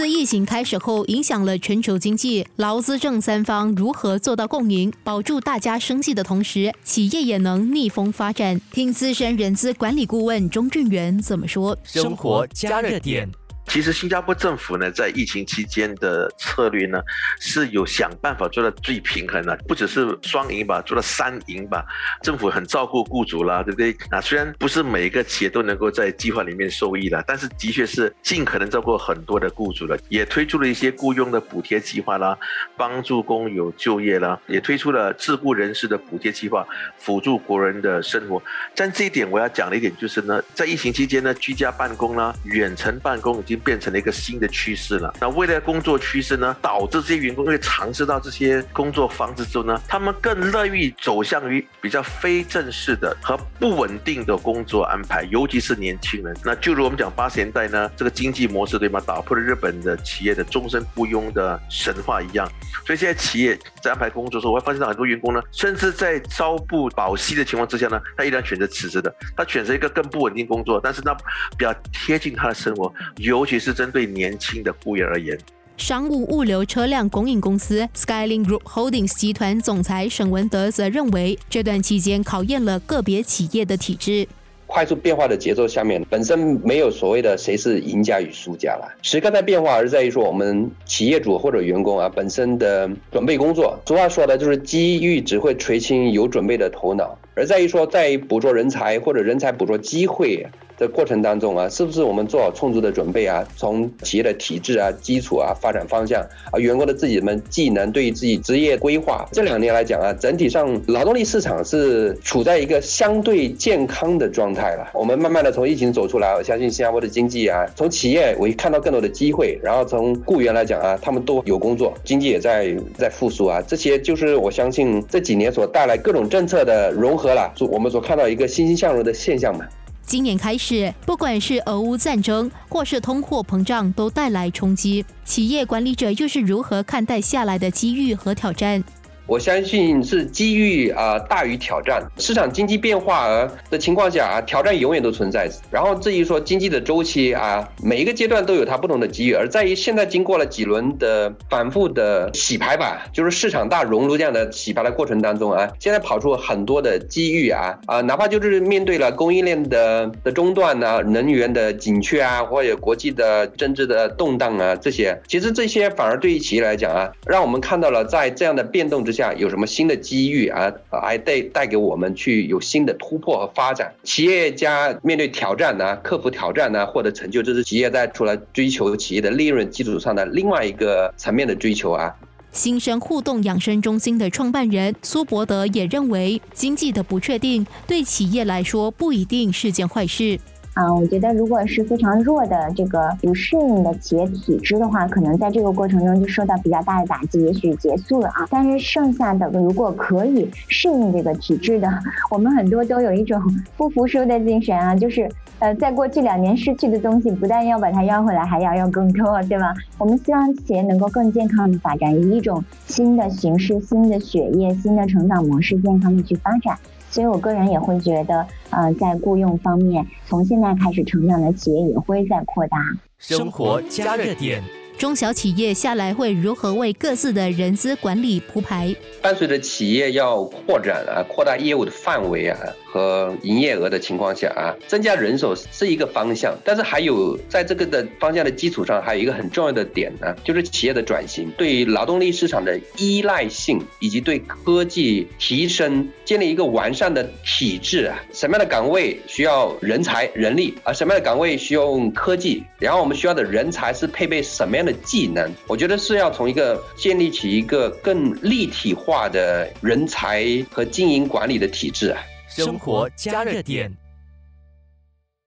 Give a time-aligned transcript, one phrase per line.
[0.00, 8.58] 自疫情开始后，影响了全球经济，劳资政三方如何做到共赢，保住大家生计的同时，企业也能逆风发展？
[8.72, 11.76] 听资深人资管理顾问钟俊元怎么说？
[11.84, 13.30] 生活加热点。
[13.70, 17.00] 其实新加坡政府呢，在疫情期间的策略呢，
[17.38, 21.84] 是有想办法做到最平衡的，不只是双赢吧，做到三赢吧。
[22.20, 23.96] 政府很照顾雇主啦，对不对？
[24.10, 32.36] 啊，虽然不是每一个企业都能够在计划里面受益了，但是的确是尽可能照顾很多的雇主了，也推出了一些雇佣的补贴计划啦，
[32.76, 36.66] 帮助工友就业啦，也推出了自雇人士的补贴计划，
[36.98, 38.42] 辅助国人的生活。
[38.74, 43.59] 但这一点我要讲的一点就是呢，在疫情期间呢，居家办公啦，远程办公已经。
[43.60, 45.14] 变成了一个新的趋势了。
[45.20, 56.36] 那未来工作趋势呢，导致这些员工会尝试到这些工作方式之后呢，他们更乐意走向于比较非正式的和不稳定的工作安排，尤其是年轻人。
[56.44, 59.00] 那就如我们讲八十年代呢，这个经济模式对吗？
[59.06, 62.50] 打破了日本的企业的终身雇佣的神话一样。
[62.86, 69.14] 所以现在企业在安排工作的时候，我会发现到很多员工呢，甚至在朝不保夕的情况之下呢，他依然选择辞职的。
[69.36, 71.14] 他选择一个更不稳定工作，但是那
[71.56, 75.36] 比较贴近他的生活，尤其是针对年轻的雇员而言。
[75.76, 84.28] 商务物流车辆供应公司 Skylink Group Holdings 集团总裁沈文德则认为，这段期间考验了个别企业的体制。
[84.66, 93.76] 快速变化的节奏下面，本身没有所谓的谁是赢家与输家了，时刻在变化，而在于说我们企业主或者员工啊本身的准备工作。
[93.84, 100.46] 俗话说的就是机遇只会垂青有准备的头脑，而在于说在捕捉人才或者人才捕捉机会。
[100.80, 103.46] 的过程当中啊，是不是我们做好充足的准备啊？
[103.54, 114.88] 从企业的体制啊、基础啊、发展方向啊、员工的自己们技能，对于自己职业规划，这两年来讲啊，整体上劳动力市场是处在一个相对健康的状态了。
[114.94, 129.66] 我们慢慢的从疫情走出来，我相信新加坡的经济啊，从企业我看到更多的机会，然后从雇员来讲啊，他们都有工作，经济也在在复苏啊，这些就是我相信这几年所带来各种政策的融合了，我们所看到一个欣欣向荣的现象嘛。
[130.06, 135.04] 今年开始，不管是俄乌战争或是通货膨胀，都带来冲击。
[135.24, 138.82] 企业管理者又是如何看待下来的机遇和挑战？
[139.30, 142.02] 我相信是机遇啊大于挑战。
[142.18, 145.48] 市场经济变化而的情况下啊，挑战永远都存在。
[145.70, 149.32] 然后至于说经济的周期啊，每一个阶段都有它不同的机遇。
[149.32, 169.19] 而在于现在经过了几轮的反复的洗牌吧，就是市场大熔炉这样的洗牌的过程当中啊，现在跑出很多的机遇啊啊，哪怕就是面对了供应链的的中断呢，能源的紧缺啊，或者国际的政治的动荡啊，这些其实这些反而对于企业来讲啊，让我们看到了在这样的变动之下。
[169.38, 170.72] 有什么新的机遇啊？
[170.90, 173.92] 还带带给我们去有新的突破和发展。
[174.02, 182.14] 企业家面对挑战呢，克服挑战呢，获得成就，这是企业在除了追求企业的利润基础上的另外一个层面的追求啊。
[182.52, 190.36] 新生互动养生中心的创办人苏伯德也认为，经济的不确定对企业来说不一定是件坏事。
[190.80, 198.46] 啊，我觉得如果是非常弱的这个不适应的企业体制的话，可能在这个过程中就受到比较大的打击，也许结束了啊。
[198.48, 201.86] 但是剩下的如果可以适应这个体制的，
[202.32, 203.38] 我们很多都有一种
[203.76, 209.74] 不服输的精神啊，就是呃，在过去两年失去的东西，不但要把它要回来，还要要更多，对吧？
[209.98, 216.74] 我们希望企业能够更健康的发展，以一种新的形式、新的血液、新的成长模式，健康的去发展。
[217.12, 222.78] 所以，我个人也会觉得，呃，在雇佣方面，从现在开始成长的企业也会在扩大。
[223.18, 224.62] 生活加热点。
[224.98, 228.94] 中小企业下来会如何为各自的人资管理铺排？
[229.22, 232.58] 伴随着企业要扩展啊，扩大业务的范围啊
[232.90, 236.56] 和营业额的情况下啊，增加人手是一个方向。
[236.64, 248.22] 但是还有在这个的方向的基础上，还有一个很重要的点呢，就是企业的转型，对劳动力市场的依赖性，以及对科技提升建立一个完善的体制啊。
[248.32, 250.92] 什么样的岗位需要人才人力啊？
[250.92, 252.62] 什么样的岗位需要用科技？
[252.78, 254.90] 然后我们需要的人才是配备什么样的？
[255.02, 262.20] 技能，我觉得是要从一个建立起一个更立体化的人才和经营管理的体制啊。
[262.64, 263.96] 生活加热点。